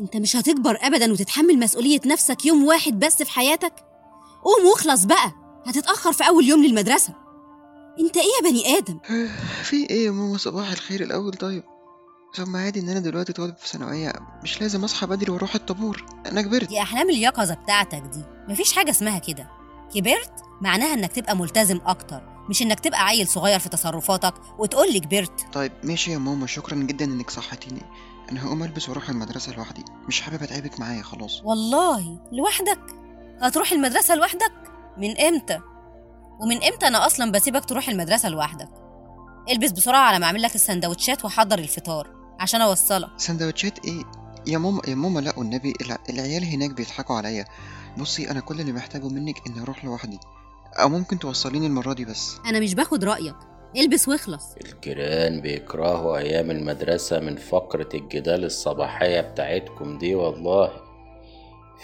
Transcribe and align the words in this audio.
انت 0.00 0.16
مش 0.16 0.36
هتكبر 0.36 0.78
ابدا 0.80 1.12
وتتحمل 1.12 1.58
مسؤولية 1.58 2.00
نفسك 2.06 2.46
يوم 2.46 2.64
واحد 2.64 2.98
بس 2.98 3.22
في 3.22 3.30
حياتك؟ 3.30 3.72
قوم 4.44 4.66
واخلص 4.70 5.04
بقى 5.04 5.32
هتتأخر 5.66 6.12
في 6.12 6.28
أول 6.28 6.44
يوم 6.44 6.64
للمدرسة. 6.64 7.14
انت 8.00 8.16
إيه 8.16 8.24
يا 8.42 8.50
بني 8.50 8.78
آدم؟ 8.78 8.98
في 9.70 9.90
إيه 9.90 10.06
يا 10.06 10.10
ماما؟ 10.10 10.38
صباح 10.38 10.70
الخير 10.72 11.02
الأول 11.02 11.32
طيب. 11.32 11.62
ثم 12.36 12.56
عادي 12.56 12.80
إن 12.80 12.88
أنا 12.88 13.00
دلوقتي 13.00 13.32
طالب 13.32 13.56
في 13.56 13.68
ثانوية. 13.68 14.12
مش 14.42 14.60
لازم 14.60 14.84
أصحى 14.84 15.06
بدري 15.06 15.32
وأروح 15.32 15.54
الطابور. 15.54 16.04
أنا 16.26 16.42
كبرت. 16.42 16.68
دي 16.68 16.82
أحلام 16.82 17.10
اليقظة 17.10 17.54
بتاعتك 17.54 18.02
دي. 18.12 18.22
مفيش 18.48 18.72
حاجة 18.72 18.90
اسمها 18.90 19.18
كده. 19.18 19.46
كبرت؟ 19.94 20.32
معناها 20.60 20.94
إنك 20.94 21.12
تبقى 21.12 21.36
ملتزم 21.36 21.80
أكتر 21.86 22.22
مش 22.48 22.62
إنك 22.62 22.80
تبقى 22.80 23.06
عيل 23.06 23.28
صغير 23.28 23.58
في 23.58 23.68
تصرفاتك 23.68 24.34
وتقول 24.58 24.92
لي 24.92 25.00
كبرت. 25.00 25.46
طيب 25.52 25.72
ماشي 25.84 26.12
يا 26.12 26.18
ماما 26.18 26.46
شكرا 26.46 26.76
جدا 26.76 27.04
إنك 27.04 27.30
صحتيني. 27.30 27.82
أنا 28.32 28.46
هقوم 28.46 28.62
ألبس 28.62 28.88
وأروح 28.88 29.08
المدرسة 29.08 29.52
لوحدي 29.56 29.84
مش 30.08 30.20
حابب 30.20 30.42
أتعبك 30.42 30.80
معايا 30.80 31.02
خلاص. 31.02 31.40
والله؟ 31.44 32.18
لوحدك؟ 32.32 32.80
هتروح 33.40 33.72
المدرسة 33.72 34.14
لوحدك؟ 34.14 34.52
من 34.98 35.20
إمتى؟ 35.20 35.60
ومن 36.40 36.64
إمتى 36.64 36.86
أنا 36.88 37.06
أصلا 37.06 37.32
بسيبك 37.32 37.64
تروح 37.64 37.88
المدرسة 37.88 38.28
لوحدك؟ 38.28 38.68
البس 39.50 39.70
بسرعة 39.70 40.00
على 40.00 40.18
ما 40.18 40.26
أعمل 40.26 40.42
لك 40.42 40.54
السندوتشات 40.54 41.24
واحضر 41.24 41.58
الفطار 41.58 42.08
عشان 42.40 42.60
أوصلك. 42.60 43.08
سندوتشات 43.16 43.84
إيه؟ 43.84 44.02
يا 44.46 44.58
ماما 44.58 44.80
يا 44.88 44.94
ماما 44.94 45.20
لا 45.20 45.38
والنبي 45.38 45.74
الع- 45.80 45.98
العيال 46.10 46.44
هناك 46.44 46.70
بيضحكوا 46.70 47.16
عليا. 47.16 47.44
بصي 47.98 48.30
أنا 48.30 48.40
كل 48.40 48.60
اللي 48.60 48.72
محتاجه 48.72 49.08
منك 49.08 49.36
إني 49.46 49.62
أروح 49.62 49.84
لوحدي. 49.84 50.18
أو 50.80 50.88
ممكن 50.88 51.18
توصليني 51.18 51.66
المرة 51.66 51.92
دي 51.92 52.04
بس. 52.04 52.36
أنا 52.46 52.60
مش 52.60 52.74
باخد 52.74 53.04
رأيك. 53.04 53.34
البس 53.76 54.08
واخلص. 54.08 54.44
الجيران 54.64 55.40
بيكرهوا 55.40 56.18
أيام 56.18 56.50
المدرسة 56.50 57.20
من 57.20 57.36
فقرة 57.36 57.88
الجدال 57.94 58.44
الصباحية 58.44 59.20
بتاعتكم 59.20 59.98
دي 59.98 60.14
والله. 60.14 60.70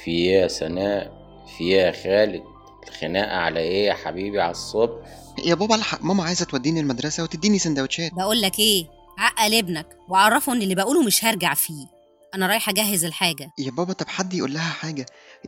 في 0.05 0.27
يا 0.27 0.48
سناء 0.48 1.12
في 1.59 1.69
يا 1.69 1.92
خالد. 1.92 2.43
الخناقة 2.89 3.37
على 3.37 3.61
إيه 3.61 3.87
يا 3.87 3.95
حبيبي 3.95 4.41
على 4.41 4.50
الصبح؟ 4.50 5.06
يا 5.45 5.55
بابا 5.55 5.75
الحق 5.75 6.03
ماما 6.05 6.25
عايزة 6.25 6.45
توديني 6.45 6.81
المدرسة 6.81 7.22
وتديني 7.22 7.59
سندوتشات. 7.59 8.15
بقول 8.15 8.41
لك 8.43 8.59
إيه؟ 8.59 8.87
عقل 9.19 9.55
ابنك. 9.55 9.87
وعرفه 10.09 10.53
إن 10.53 10.62
اللي 10.62 10.75
بقوله 10.75 11.03
مش 11.03 11.25
هرجع 11.25 11.55
فيه. 11.55 11.97
أنا 12.34 12.47
رايحة 12.47 12.71
أجهز 12.71 13.05
الحاجة. 13.05 13.51
يا 13.59 13.71
بابا 13.71 13.93
طب 13.93 14.09
حد 14.09 14.34
يقول 14.34 14.55
لها 14.55 14.62
حاجة؟ 14.71 15.07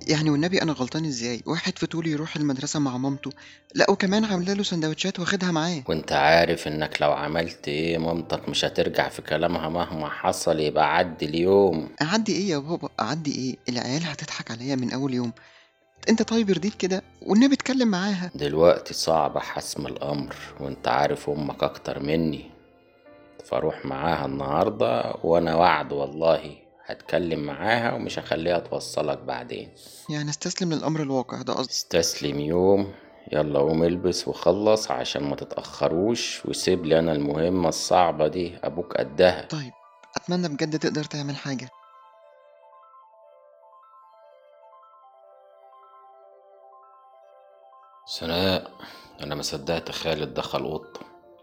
يعني 0.09 0.31
والنبي 0.31 0.63
أنا 0.63 0.73
غلطان 0.73 1.05
إزاي؟ 1.05 1.43
واحد 1.47 1.79
في 1.79 1.87
طولي 1.87 2.11
يروح 2.11 2.37
المدرسة 2.37 2.81
مع 2.81 2.97
مامته. 2.97 3.31
لا 3.75 3.91
وكمان 3.91 4.25
عاملة 4.25 4.53
له 4.53 4.63
سندوتشات 4.63 5.21
واخدها 5.21 5.51
معاه. 5.51 5.83
وأنت 5.89 6.13
عارف 6.13 6.69
إنك 6.69 7.03
لو 7.03 7.13
عملت 7.13 7.69
إيه 7.69 7.99
مامتك 7.99 8.49
مش 8.49 8.65
هترجع 8.65 9.09
في 9.09 9.23
كلامها 9.23 9.69
مهما 9.69 10.09
حصل. 10.09 10.61
يبقى 10.61 10.97
عدي 10.97 11.27
اليوم. 11.27 11.89
أعدي 12.03 12.33
إيه 12.33 12.49
يا 12.51 12.59
بابا؟ 12.59 12.89
أعدي 13.01 13.35
إيه؟ 13.35 13.57
العيال 13.75 14.05
هتضحك 14.05 14.51
عليا 14.51 14.77
من 14.77 14.93
أول 14.93 15.15
يوم. 15.15 15.33
أنت 16.09 16.23
طيب 16.23 16.51
يرضيك 16.51 16.75
كده؟ 16.77 17.03
والنبي 17.23 17.55
اتكلم 17.55 17.89
معاها. 17.89 18.31
دلوقتي 18.35 18.95
صعب 18.95 19.39
حسم 19.39 19.87
الأمر 19.87 20.37
وأنت 20.61 20.89
عارف 20.89 21.31
أمك 21.31 21.63
أكتر 21.63 22.03
مني. 22.03 22.51
فاروح 23.45 23.87
معاها 23.87 24.27
النهاردة 24.27 25.15
وأنا 25.25 25.55
وعد 25.57 25.93
والله. 25.93 26.57
هتكلم 26.93 27.41
معاها 27.41 27.93
ومش 27.95 28.19
هخليها 28.19 28.59
توصلك 28.59 29.19
بعدين. 29.19 29.73
يعني 30.09 30.31
استسلم 30.31 30.73
للأمر 30.73 31.03
الواقع 31.03 31.43
ده 31.43 31.53
قصدي. 31.53 31.73
استسلم 31.73 32.41
يوم 32.41 32.95
يلا 33.33 33.59
قوم 33.59 33.85
البس 33.85 34.29
وخلص 34.29 34.91
عشان 34.91 35.23
ما 35.23 35.37
تتأخروش 35.37 36.47
وسيب 36.47 36.85
لي 36.85 36.99
أنا 36.99 37.13
المهمة 37.13 37.69
الصعبة 37.69 38.29
دي 38.29 38.57
أبوك 38.65 38.97
قدها. 38.97 39.47
طيب 39.47 39.73
أتمنى 40.17 40.49
بجد 40.49 40.79
تقدر 40.79 41.05
تعمل 41.05 41.37
حاجة. 41.37 41.69
سناء 48.07 48.71
أنا 49.21 49.35
ما 49.35 49.43
صدقت 49.43 49.91
خالد 49.91 50.35
دخل 50.35 50.63
أوضته 50.63 51.01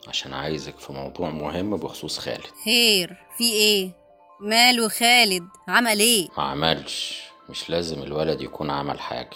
عشان 0.08 0.34
عايزك 0.34 0.78
في 0.80 0.94
موضوع 0.94 1.30
مهم 1.30 1.78
بخصوص 1.78 2.20
خالد. 2.20 2.48
خير 2.66 3.18
في 3.38 3.44
إيه؟ 3.44 4.07
ماله 4.40 4.88
خالد 4.88 5.48
عمل 5.68 6.00
إيه؟ 6.00 6.28
ما 6.38 6.44
عملش. 6.44 7.22
مش 7.50 7.70
لازم 7.70 8.04
الولد 8.04 8.42
يكون 8.42 8.70
عمل 8.72 9.00
حاجة. 9.00 9.30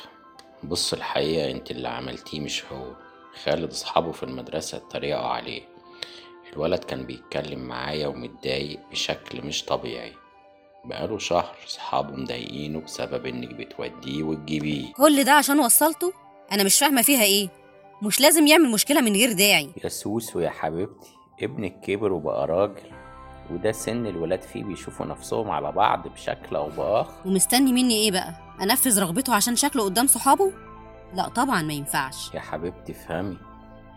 بص 0.63 0.93
الحقيقة 0.93 1.51
أنت 1.51 1.71
اللي 1.71 1.87
عملتيه 1.87 2.39
مش 2.39 2.63
هو. 2.71 2.95
خالد 3.43 3.71
أصحابه 3.71 4.11
في 4.11 4.23
المدرسة 4.23 4.77
اتريقوا 4.77 5.27
عليه. 5.27 5.61
الولد 6.53 6.83
كان 6.83 7.05
بيتكلم 7.05 7.59
معايا 7.59 8.07
ومتضايق 8.07 8.79
بشكل 8.91 9.45
مش 9.45 9.65
طبيعي. 9.65 10.13
بقاله 10.85 11.17
شهر 11.17 11.55
صحابه 11.67 12.15
مضايقينه 12.15 12.79
بسبب 12.81 13.25
إنك 13.25 13.53
بتوديه 13.53 14.23
وتجيبيه. 14.23 14.93
كل 14.93 15.23
ده 15.23 15.31
عشان 15.31 15.59
وصلته؟ 15.59 16.13
أنا 16.51 16.63
مش 16.63 16.79
فاهمة 16.79 17.01
فيها 17.01 17.23
إيه. 17.23 17.49
مش 18.01 18.21
لازم 18.21 18.47
يعمل 18.47 18.69
مشكلة 18.71 19.01
من 19.01 19.13
غير 19.13 19.31
داعي. 19.31 19.69
يا 19.83 19.89
سوسو 19.89 20.39
يا 20.39 20.49
حبيبتي 20.49 21.09
ابنك 21.43 21.79
كبر 21.81 22.13
وبقى 22.13 22.47
راجل. 22.47 23.00
وده 23.51 23.71
سن 23.71 24.05
الولاد 24.07 24.41
فيه 24.41 24.63
بيشوفوا 24.63 25.05
نفسهم 25.05 25.49
على 25.51 25.71
بعض 25.71 26.07
بشكل 26.07 26.55
أو 26.55 26.69
بآخر. 26.69 27.13
ومستني 27.25 27.73
مني 27.73 27.93
إيه 27.93 28.11
بقى؟ 28.11 28.33
أنفذ 28.61 28.99
رغبته 29.01 29.35
عشان 29.35 29.55
شكله 29.55 29.83
قدام 29.83 30.07
صحابه؟ 30.07 30.51
لا 31.13 31.27
طبعا 31.27 31.61
ما 31.61 31.73
ينفعش. 31.73 32.33
يا 32.33 32.39
حبيبتي 32.39 32.91
افهمي 32.91 33.37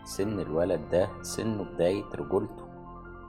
سن 0.05 0.39
الولد 0.39 0.81
ده 0.91 1.09
سنه 1.21 1.63
بداية 1.63 2.03
رجولته. 2.15 2.65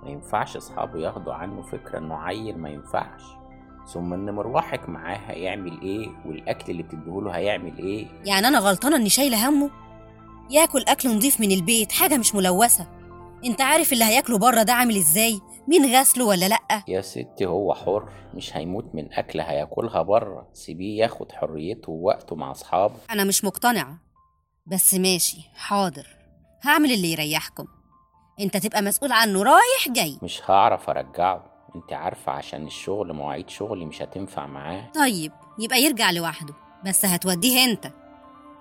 ما 0.03 0.11
ينفعش 0.11 0.57
أصحابه 0.57 0.99
ياخدوا 0.99 1.35
عنه 1.35 1.63
فكرة 1.63 1.99
إنه 1.99 2.15
عيل 2.17 2.59
ما 2.59 2.69
ينفعش. 2.71 3.23
ثم 3.93 4.13
إن 4.13 4.31
مروحك 4.35 4.89
معاه 4.89 5.17
هيعمل 5.27 5.81
إيه؟ 5.83 6.09
والأكل 6.27 6.73
اللي 6.73 6.83
بتديهوله 6.83 7.31
هيعمل 7.31 7.79
إيه؟ 7.79 8.07
يعني 8.25 8.49
أنا 8.49 8.59
غلطانة 8.59 8.97
إني 8.97 9.09
شايلة 9.09 9.49
همه؟ 9.49 9.71
ياكل 10.51 10.85
أكل 10.89 11.17
نضيف 11.17 11.41
من 11.41 11.51
البيت 11.51 11.93
حاجة 11.93 12.17
مش 12.17 12.35
ملوثة. 12.35 12.87
أنت 13.45 13.61
عارف 13.61 13.93
اللي 13.93 14.05
هياكله 14.05 14.39
بره 14.39 14.63
ده 14.63 14.73
عامل 14.73 14.97
إزاي؟ 14.97 15.41
مين 15.69 15.97
غسله 15.97 16.25
ولا 16.25 16.49
لأ؟ 16.49 16.83
يا 16.89 17.01
ستي 17.01 17.47
هو 17.47 17.75
حر 17.75 18.09
مش 18.35 18.57
هيموت 18.57 18.95
من 18.95 19.13
أكل 19.13 19.41
هياكلها 19.41 20.03
بره. 20.03 20.49
سيبيه 20.53 21.03
ياخد 21.03 21.33
حريته 21.33 21.93
ووقته 21.93 22.37
مع 22.37 22.51
أصحابه. 22.51 22.95
أنا 23.11 23.25
مش 23.25 23.45
مقتنعة. 23.45 23.99
بس 24.67 24.95
ماشي 24.95 25.51
حاضر. 25.55 26.07
هعمل 26.63 26.93
اللي 26.93 27.13
يريحكم. 27.13 27.67
أنت 28.41 28.57
تبقى 28.57 28.83
مسؤول 28.83 29.13
عنه 29.13 29.43
رايح 29.43 29.89
جاي. 29.89 30.19
مش 30.23 30.51
هعرف 30.51 30.91
أرجعه. 30.91 31.45
أنت 31.77 31.93
عارفة 31.93 32.33
عشان 32.33 32.67
الشغل 32.67 33.13
مواعيد 33.13 33.49
شغلي 33.51 33.85
مش 33.85 34.03
هتنفع 34.03 34.47
معاه. 34.47 34.91
طيب 34.95 35.33
يبقى 35.59 35.79
يرجع 35.83 36.11
لوحده. 36.11 36.55
بس 36.87 37.05
هتوديه 37.05 37.65
أنت. 37.65 37.93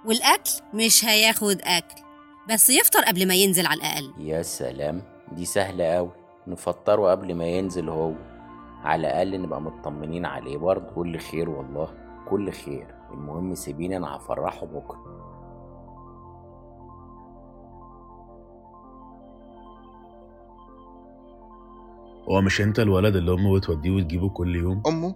والأكل 0.05 0.51
مش 0.73 1.05
هياخد 1.05 1.61
أكل. 1.61 2.01
بس 2.49 2.69
يفطر 2.69 3.01
قبل 3.05 3.27
ما 3.27 3.33
ينزل 3.35 3.65
على 3.65 3.77
الأقل. 3.77 4.13
يا 4.17 4.41
سلام 4.41 5.01
دي 5.31 5.45
سهلة 5.45 5.97
أوي. 5.97 6.11
نفطره 6.47 7.11
قبل 7.11 7.35
ما 7.35 7.45
ينزل 7.45 7.89
هو 7.89 8.13
على 8.83 9.07
الأقل 9.07 9.41
نبقى 9.41 9.61
مطمنين 9.61 10.25
عليه. 10.25 10.57
برضه 10.57 10.85
كل 10.95 11.17
خير 11.19 11.49
والله 11.49 11.87
كل 12.29 12.51
خير. 12.51 12.95
المهم 13.11 13.55
سيبيني 13.55 13.97
أنا 13.97 14.15
هفرحه 14.15 14.65
بكرة. 14.65 15.25
هو 22.29 22.41
مش 22.41 22.61
أنت 22.61 22.79
الولد 22.79 23.15
اللي 23.15 23.33
أمه 23.33 23.55
بتوديه 23.55 23.91
وتجيبه 23.91 24.29
كل 24.29 24.55
يوم؟ 24.55 24.83
أمه؟ 24.87 25.15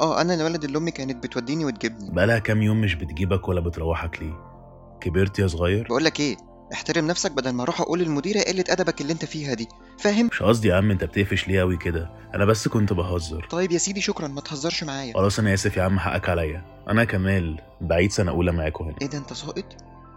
آه 0.00 0.20
أنا 0.20 0.34
الولد 0.34 0.64
اللي 0.64 0.78
أمي 0.78 0.90
كانت 0.90 1.22
بتوديني 1.24 1.64
وتجيبني. 1.64 2.10
بقالها 2.10 2.38
كام 2.38 2.62
يوم 2.62 2.80
مش 2.80 2.94
بتجيبك 2.94 3.48
ولا 3.48 3.60
بتروحك 3.60 4.22
ليه؟ 4.22 4.32
كبرت 5.00 5.38
يا 5.38 5.46
صغير؟ 5.46 5.86
بقول 5.88 6.04
لك 6.04 6.20
إيه؟ 6.20 6.36
احترم 6.72 7.06
نفسك 7.06 7.32
بدل 7.32 7.50
ما 7.50 7.62
أروح 7.62 7.80
أقول 7.80 7.98
للمديرة 7.98 8.40
قلة 8.40 8.64
أدبك 8.68 9.00
اللي 9.00 9.12
انت 9.12 9.24
فيها 9.24 9.54
دي. 9.54 9.68
فاهم؟ 9.98 10.26
مش 10.32 10.42
قصدي 10.42 10.68
يا 10.68 10.74
عم 10.74 10.90
انت 10.90 11.04
بتقفش 11.04 11.48
ليه 11.48 11.60
قوي 11.60 11.76
كده. 11.76 12.10
أنا 12.34 12.44
بس 12.44 12.68
كنت 12.68 12.92
بهزر. 12.92 13.46
طيب 13.50 13.72
يا 13.72 13.78
سيدي 13.78 14.00
شكرا 14.00 14.28
ما 14.28 14.40
تهزرش 14.40 14.84
معايا. 14.84 15.14
خلاص 15.14 15.38
أنا 15.38 15.54
آسف 15.54 15.76
يا 15.76 15.82
عم 15.82 15.98
حقك 15.98 16.28
عليا. 16.28 16.64
أنا 16.88 17.04
كمال 17.04 17.60
بعيد 17.80 18.12
سنة 18.12 18.30
أولى 18.30 18.52
معاكم 18.52 18.84
هنا 18.84 18.94
إيه 19.02 19.08
ده 19.08 19.18
أنت 19.18 19.32
ساقط؟ 19.32 19.64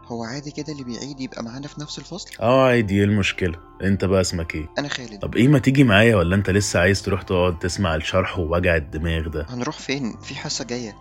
هو 0.05 0.23
عادي 0.23 0.51
كده 0.51 0.73
اللي 0.73 0.83
بيعيد 0.83 1.19
يبقى 1.21 1.43
معانا 1.43 1.67
في 1.67 1.81
نفس 1.81 1.99
الفصل؟ 1.99 2.29
آه 2.41 2.67
عادي. 2.67 2.97
إيه 2.97 3.03
المشكلة؟ 3.03 3.55
أنت 3.83 4.05
بقى 4.05 4.21
اسمك 4.21 4.55
إيه؟ 4.55 4.69
أنا 4.79 4.87
خالد. 4.87 5.19
طب 5.19 5.35
إيه 5.35 5.47
ما 5.47 5.59
تيجي 5.59 5.83
معايا 5.83 6.15
ولا 6.15 6.35
أنت 6.35 6.49
لسه 6.49 6.79
عايز 6.79 7.01
تروح 7.01 7.21
تقعد 7.21 7.59
تسمع 7.59 7.95
الشرح 7.95 8.39
ووجع 8.39 8.75
الدماغ 8.75 9.27
ده؟ 9.27 9.45
هنروح 9.49 9.77
فين؟ 9.77 10.15
في 10.23 10.35
حصة 10.35 10.65
جاية. 10.65 10.95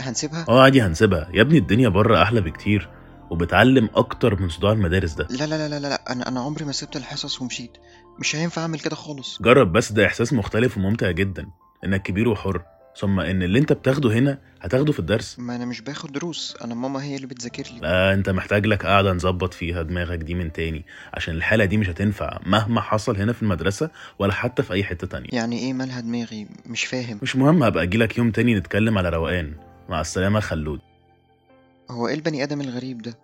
هنسيبها؟ 0.00 0.44
آه 0.48 0.62
عادي 0.62 0.82
هنسيبها. 0.82 1.28
يا 1.34 1.42
ابني 1.42 1.58
الدنيا 1.58 1.88
بره 1.88 2.22
أحلى 2.22 2.40
بكتير. 2.40 2.88
وبتعلم 3.30 3.88
أكتر 3.94 4.40
من 4.40 4.48
صداع 4.48 4.72
المدارس 4.72 5.12
ده. 5.12 5.26
لا 5.30 5.46
لا 5.46 5.68
لا 5.68 5.68
لا 5.68 5.88
لا. 5.88 6.12
أنا 6.12 6.28
أنا 6.28 6.40
عمري 6.40 6.64
ما 6.64 6.72
سبت 6.72 6.96
الحصص 6.96 7.42
ومشيت. 7.42 7.76
مش 8.18 8.36
هينفع 8.36 8.62
أعمل 8.62 8.80
كده 8.80 8.96
خالص. 8.96 9.42
جرب 9.42 9.72
بس 9.72 9.92
ده 9.92 10.06
إحساس 10.06 10.32
مختلف 10.32 10.76
وممتع 10.76 11.10
جدا. 11.10 11.46
إنك 11.84 12.02
كبير 12.02 12.28
وحر. 12.28 12.62
ثم 13.00 13.20
إن 13.20 13.42
اللي 13.42 13.58
أنت 13.58 13.72
بتاخده 13.72 14.12
هنا 14.12 14.38
هتاخده 14.60 14.92
في 14.92 14.98
الدرس. 14.98 15.38
ما 15.38 15.56
أنا 15.56 15.64
مش 15.64 15.80
باخد 15.80 16.12
دروس. 16.12 16.56
أنا 16.64 16.74
ماما 16.74 17.02
هي 17.02 17.16
اللي 17.16 17.26
بتذاكر 17.26 17.62
لي. 17.72 17.80
لا 17.80 18.14
أنت 18.14 18.30
محتاج 18.30 18.66
لك 18.66 18.86
قاعدة 18.86 19.12
نظبط 19.12 19.54
فيها 19.54 19.82
دماغك 19.82 20.18
دي 20.18 20.34
من 20.34 20.52
تاني. 20.52 20.84
عشان 21.14 21.34
الحالة 21.34 21.64
دي 21.64 21.76
مش 21.76 21.88
هتنفع 21.88 22.38
مهما 22.46 22.80
حصل 22.80 23.16
هنا 23.16 23.32
في 23.32 23.42
المدرسة 23.42 23.90
ولا 24.18 24.32
حتى 24.32 24.62
في 24.62 24.72
أي 24.72 24.84
حتة 24.84 25.06
تانية. 25.06 25.28
يعني 25.32 25.58
إيه 25.58 25.72
مالها 25.72 26.00
دماغي؟ 26.00 26.48
مش 26.66 26.84
فاهم. 26.84 27.18
مش 27.22 27.36
مهم 27.36 27.62
هبقى 27.62 27.82
أجيلك 27.82 28.18
يوم 28.18 28.30
تاني 28.30 28.54
نتكلم 28.54 28.98
على 28.98 29.08
روقان. 29.08 29.54
مع 29.88 30.00
السلامة 30.00 30.40
خلود. 30.40 30.80
هو 31.90 32.08
إيه 32.08 32.14
البني 32.14 32.42
آدم 32.42 32.60
الغريب 32.60 33.02
ده؟ 33.02 33.18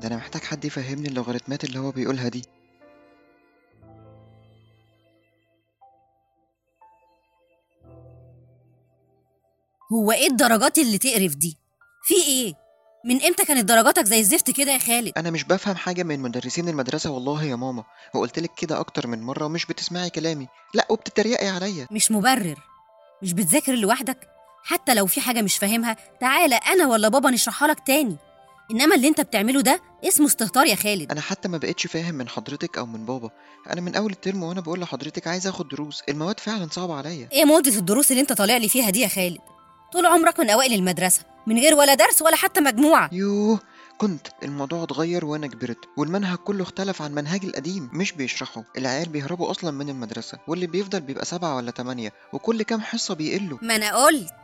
ده 0.00 0.08
أنا 0.08 0.16
محتاج 0.16 0.42
حد 0.42 0.64
يفهمني 0.64 1.08
اللوغاريتمات 1.08 1.64
اللي 1.64 1.78
هو 1.78 1.90
بيقولها 1.90 2.28
دي. 2.28 2.42
هو 9.92 10.12
إيه 10.12 10.26
الدرجات 10.26 10.78
اللي 10.78 10.98
تقرف 10.98 11.34
دي؟ 11.34 11.56
في 12.02 12.14
إيه؟ 12.14 12.54
من 13.04 13.22
إمتى 13.22 13.44
كانت 13.44 13.64
درجاتك 13.68 14.04
زي 14.04 14.20
الزفت 14.20 14.50
كده 14.50 14.72
يا 14.72 14.78
خالد؟ 14.78 15.12
أنا 15.16 15.30
مش 15.30 15.44
بفهم 15.44 15.76
حاجة 15.76 16.02
من 16.02 16.20
مدرسين 16.20 16.68
المدرسة 16.68 17.10
والله 17.10 17.44
يا 17.44 17.56
ماما. 17.56 17.84
وقلتلك 18.14 18.50
كده 18.56 18.80
أكتر 18.80 19.06
من 19.06 19.22
مرة 19.22 19.44
ومش 19.44 19.66
بتسمعي 19.66 20.10
كلامي. 20.10 20.48
لا 20.74 20.86
وبتتريقي 20.90 21.48
عليا. 21.48 21.86
مش 21.90 22.10
مبرر. 22.10 22.58
مش 23.22 23.32
بتذاكر 23.32 23.74
لوحدك؟ 23.74 24.37
حتى 24.62 24.94
لو 24.94 25.06
في 25.06 25.20
حاجة 25.20 25.42
مش 25.42 25.58
فاهمها 25.58 25.96
تعالى 26.20 26.54
أنا 26.54 26.86
ولا 26.86 27.08
بابا 27.08 27.30
نشرحها 27.30 27.68
لك 27.68 27.80
تاني. 27.86 28.16
إنما 28.70 28.94
اللي 28.96 29.08
أنت 29.08 29.20
بتعمله 29.20 29.60
ده 29.60 29.80
اسمه 30.04 30.26
استهتار 30.26 30.66
يا 30.66 30.74
خالد. 30.74 31.12
أنا 31.12 31.20
حتى 31.20 31.48
ما 31.48 31.58
بقتش 31.58 31.86
فاهم 31.86 32.14
من 32.14 32.28
حضرتك 32.28 32.78
أو 32.78 32.86
من 32.86 33.06
بابا. 33.06 33.30
أنا 33.70 33.80
من 33.80 33.94
أول 33.94 34.12
الترم 34.12 34.42
وأنا 34.42 34.60
بقول 34.60 34.80
لحضرتك 34.80 35.26
عايز 35.26 35.46
آخد 35.46 35.68
دروس. 35.68 36.02
المواد 36.08 36.40
فعلا 36.40 36.68
صعبة 36.70 36.94
عليا. 36.94 37.28
إيه 37.32 37.44
مدة 37.44 37.76
الدروس 37.76 38.10
اللي 38.10 38.20
أنت 38.22 38.32
طالع 38.32 38.56
لي 38.56 38.68
فيها 38.68 38.90
دي 38.90 39.00
يا 39.00 39.08
خالد؟ 39.08 39.38
طول 39.92 40.06
عمرك 40.06 40.40
من 40.40 40.50
أوائل 40.50 40.72
المدرسة 40.72 41.22
من 41.46 41.58
غير 41.58 41.74
ولا 41.74 41.94
درس 41.94 42.22
ولا 42.22 42.36
حتى 42.36 42.60
مجموعة. 42.60 43.10
يوه 43.12 43.60
كنت 43.98 44.26
الموضوع 44.42 44.82
اتغير 44.82 45.24
وأنا 45.24 45.46
كبرت 45.46 45.78
والمنهج 45.96 46.38
كله 46.38 46.62
اختلف 46.62 47.02
عن 47.02 47.12
منهجي 47.14 47.46
القديم 47.46 47.90
مش 47.92 48.12
بيشرحوا 48.12 48.62
العيال 48.78 49.08
بيهربوا 49.08 49.50
أصلا 49.50 49.70
من 49.70 49.88
المدرسة 49.88 50.38
واللي 50.48 50.66
بيفضل 50.66 51.00
بيبقى 51.00 51.24
سبعة 51.24 51.56
ولا 51.56 51.70
تمانية 51.70 52.12
وكل 52.32 52.62
كام 52.62 52.80
حصة 52.80 53.14
بيقلوا. 53.14 53.58
ما 53.62 53.76
أنا 53.76 53.96
قلت 54.04 54.34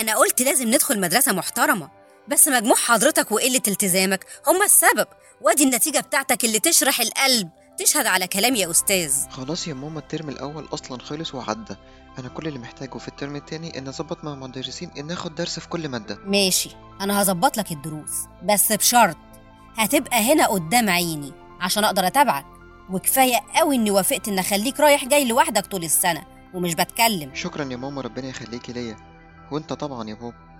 أنا 0.00 0.16
قلت 0.16 0.42
لازم 0.42 0.68
ندخل 0.68 1.00
مدرسة 1.00 1.32
محترمة. 1.32 1.90
بس 2.28 2.48
مجموع 2.48 2.76
حضرتك 2.76 3.32
وقلة 3.32 3.62
التزامك 3.68 4.26
هما 4.46 4.64
السبب. 4.64 5.06
وادي 5.40 5.64
النتيجة 5.64 5.98
بتاعتك 6.00 6.44
اللي 6.44 6.60
تشرح 6.60 7.00
القلب. 7.00 7.50
تشهد 7.78 8.06
على 8.06 8.26
كلامي 8.26 8.58
يا 8.60 8.70
أستاذ. 8.70 9.12
خلاص 9.30 9.68
يا 9.68 9.74
ماما 9.74 9.98
الترم 9.98 10.28
الأول 10.28 10.68
أصلا 10.72 10.98
خلص 11.02 11.34
وعدى. 11.34 11.76
أنا 12.18 12.28
كل 12.28 12.48
اللي 12.48 12.58
محتاجه 12.58 12.98
في 12.98 13.08
الترم 13.08 13.36
التاني 13.36 13.78
إن 13.78 13.88
أظبط 13.88 14.24
مع 14.24 14.32
المدرسين 14.32 14.90
إن 14.98 15.10
آخد 15.10 15.34
درس 15.34 15.58
في 15.60 15.68
كل 15.68 15.88
مادة. 15.88 16.18
ماشي. 16.26 16.70
أنا 17.00 17.22
هظبط 17.22 17.56
لك 17.56 17.72
الدروس. 17.72 18.12
بس 18.42 18.72
بشرط 18.72 19.16
هتبقى 19.76 20.32
هنا 20.32 20.46
قدام 20.46 20.90
عيني 20.90 21.32
عشان 21.60 21.84
أقدر 21.84 22.06
أتابعك. 22.06 22.46
وكفاية 22.90 23.36
قوي 23.54 23.76
إني 23.76 23.90
وافقت 23.90 24.28
إن 24.28 24.38
أخليك 24.38 24.80
رايح 24.80 25.04
جاي 25.04 25.24
لوحدك 25.24 25.66
طول 25.66 25.84
السنة 25.84 26.24
ومش 26.54 26.74
بتكلم. 26.74 27.34
شكرا 27.34 27.64
يا 27.64 27.76
ماما 27.76 28.00
ربنا 28.00 28.28
يخليكي 28.28 28.72
ليا. 28.72 28.96
وأنت 29.50 29.72
طبعا 29.72 30.08
يا 30.08 30.14
بابا. 30.14 30.53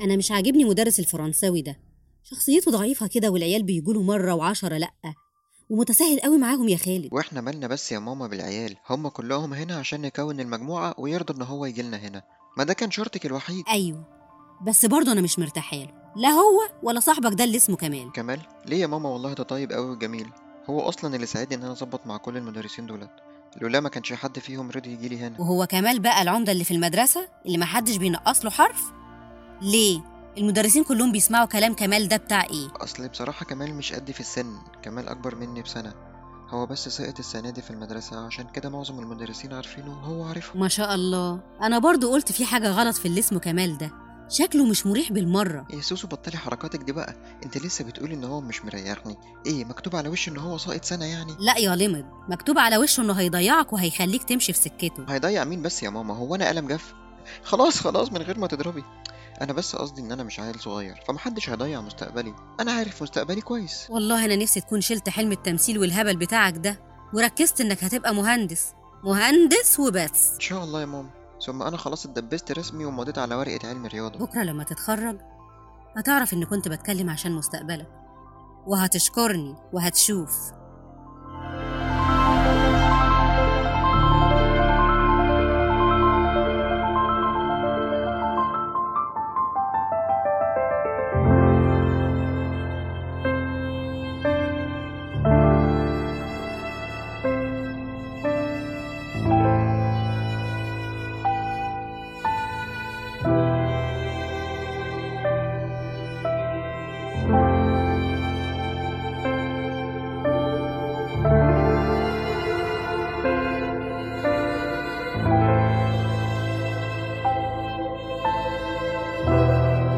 أنا 0.00 0.16
مش 0.16 0.32
عاجبني 0.32 0.64
مدرس 0.64 1.00
الفرنساوي 1.00 1.62
ده. 1.62 1.76
شخصيته 2.24 2.70
ضعيفة 2.70 3.06
كده 3.06 3.28
والعيال 3.30 3.62
بيجوله 3.62 4.02
مرة 4.02 4.32
وعشرة 4.34 4.76
لأ. 4.78 4.90
ومتساهل 5.70 6.20
قوي 6.20 6.38
معاهم 6.38 6.68
يا 6.68 6.76
خالد. 6.76 7.08
وإحنا 7.12 7.40
مالنا 7.40 7.66
بس 7.66 7.92
يا 7.92 7.98
ماما 7.98 8.26
بالعيال. 8.26 8.76
هم 8.90 9.08
كلهم 9.08 9.54
هنا 9.54 9.76
عشان 9.76 10.00
نكون 10.00 10.40
المجموعة 10.40 10.94
ويرضى 10.98 11.34
إن 11.34 11.42
هو 11.42 11.66
يجيلنا 11.66 11.96
هنا. 11.96 12.22
ما 12.58 12.64
ده 12.64 12.72
كان 12.74 12.90
شرطك 12.90 13.26
الوحيد. 13.26 13.64
أيوه. 13.68 14.04
بس 14.66 14.86
برضه 14.86 15.12
أنا 15.12 15.20
مش 15.20 15.38
مرتاحة 15.38 15.76
له. 15.76 15.92
لا 16.16 16.28
هو 16.28 16.60
ولا 16.82 17.00
صاحبك 17.00 17.32
ده 17.38 17.44
اللي 17.44 17.56
اسمه 17.56 17.76
كمال 17.76 18.12
كمال 18.12 18.40
ليه 18.66 18.76
يا 18.76 18.86
ماما 18.86 19.08
والله 19.08 19.32
ده 19.32 19.42
طيب 19.42 19.72
قوي 19.72 19.90
وجميل؟ 19.90 20.26
هو 20.70 20.80
أصلا 20.80 21.14
اللي 21.14 21.26
ساعدني 21.26 21.54
إن 21.54 21.62
أنا 21.62 21.72
أظبط 21.72 22.06
مع 22.06 22.16
كل 22.16 22.36
المدرسين 22.36 22.86
دولت. 22.86 23.10
لولا 23.60 23.80
ما 23.80 23.88
كانش 23.88 24.12
حد 24.12 24.38
فيهم 24.38 24.70
رضي 24.70 24.92
يجيلي 24.92 25.18
هنا. 25.18 25.40
وهو 25.40 25.66
كمال 25.66 26.00
بقى 26.00 26.22
العمدة 26.22 26.52
اللي 26.52 26.64
في 26.64 26.74
المدرسة 26.74 27.28
اللي 27.46 27.58
محدش 27.58 27.96
بينقص 27.96 28.44
له 28.44 28.50
حرف؟ 28.50 28.82
ليه؟ 29.62 30.00
المدرسين 30.38 30.84
كلهم 30.84 31.12
بيسمعوا 31.12 31.46
كلام 31.46 31.74
كمال 31.74 32.08
ده 32.08 32.16
بتاع 32.16 32.44
إيه؟ 32.44 32.68
أصل 32.76 33.08
بصراحة 33.08 33.46
كمال 33.46 33.74
مش 33.74 33.92
قدي 33.92 34.12
في 34.12 34.20
السن 34.20 34.56
كمال 34.82 35.08
أكبر 35.08 35.34
مني 35.34 35.62
بسنة. 35.62 35.94
هو 36.48 36.66
بس 36.66 36.88
سقط 36.88 37.18
السنة 37.18 37.50
دي 37.50 37.62
في 37.62 37.70
المدرسة 37.70 38.26
عشان 38.26 38.46
كده 38.54 38.68
معظم 38.68 38.98
المدرسين 38.98 39.52
عارفينه 39.52 39.90
وهو 39.90 40.24
عارفهم. 40.24 40.60
ما 40.60 40.68
شاء 40.68 40.94
الله. 40.94 41.40
أنا 41.62 41.78
برضو 41.78 42.12
قلت 42.12 42.32
في 42.32 42.44
حاجة 42.44 42.70
غلط 42.70 42.96
في 42.96 43.06
اللي 43.06 43.20
اسمه 43.20 43.38
كمال 43.38 43.78
ده. 43.78 43.90
شكله 44.28 44.64
مش 44.66 44.86
مريح 44.86 45.12
بالمرة. 45.12 45.66
يا 45.70 45.80
سوسو 45.80 46.08
بطلي 46.08 46.36
حركاتك 46.36 46.78
دي 46.82 46.92
بقى. 46.92 47.16
أنت 47.44 47.58
لسه 47.58 47.84
بتقولي 47.84 48.14
إن 48.14 48.24
هو 48.24 48.40
مش 48.40 48.64
مريحني. 48.64 49.16
إيه 49.46 49.64
مكتوب 49.64 49.96
على 49.96 50.08
وشه 50.08 50.30
إن 50.30 50.36
هو 50.36 50.58
ساقط 50.58 50.84
سنة 50.84 51.04
يعني؟ 51.04 51.32
لا 51.38 51.58
يا 51.58 51.76
لمض 51.76 52.04
مكتوب 52.28 52.58
على 52.58 52.76
وشه 52.76 53.00
إنه 53.00 53.12
هيضيعك 53.12 53.72
وهيخليك 53.72 54.22
تمشي 54.22 54.52
في 54.52 54.58
سكته. 54.58 55.04
هيضيع 55.08 55.44
مين 55.44 55.62
بس 55.62 55.82
يا 55.82 55.90
ماما؟ 55.90 56.14
هو 56.16 56.34
أنا 56.34 56.48
قلم 56.48 56.68
جاف؟ 56.68 56.94
خلاص 57.44 57.80
خلاص 57.80 58.12
من 58.12 58.22
غير 58.22 58.38
ما 58.38 58.46
تضربي. 58.46 58.84
أنا 59.40 59.52
بس 59.52 59.76
قصدي 59.76 60.00
إن 60.00 60.12
أنا 60.12 60.22
مش 60.22 60.40
عيل 60.40 60.60
صغير 60.60 61.04
فمحدش 61.08 61.50
هيضيع 61.50 61.80
مستقبلي. 61.80 62.34
أنا 62.60 62.72
عارف 62.72 63.02
مستقبلي 63.02 63.40
كويس. 63.40 63.86
والله 63.90 64.24
أنا 64.24 64.36
نفسي 64.36 64.60
تكون 64.60 64.80
شلت 64.80 65.08
حلم 65.08 65.32
التمثيل 65.32 65.78
والهبل 65.78 66.16
بتاعك 66.16 66.56
ده 66.56 66.80
وركزت 67.14 67.60
إنك 67.60 67.84
هتبقى 67.84 68.14
مهندس. 68.14 68.72
مهندس 69.04 69.80
وبس. 69.80 70.32
إن 70.34 70.40
شاء 70.40 70.64
الله 70.64 70.80
يا 70.80 70.86
ماما. 70.86 71.10
ثم 71.46 71.62
أنا 71.62 71.76
خلاص 71.76 72.06
اتدبست 72.06 72.52
رسمي 72.52 72.84
ومضيت 72.84 73.18
على 73.18 73.34
ورقة 73.34 73.68
علم 73.68 73.86
رياضة. 73.86 74.18
بكرة 74.18 74.42
لما 74.42 74.64
تتخرج 74.64 75.18
هتعرف 75.96 76.32
إن 76.32 76.44
كنت 76.44 76.68
بتكلم 76.68 77.10
عشان 77.10 77.32
مستقبلك. 77.32 77.88
وهتشكرني 78.66 79.56
وهتشوف. 79.72 80.30